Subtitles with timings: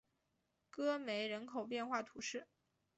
[0.71, 2.47] 戈梅人口变化图示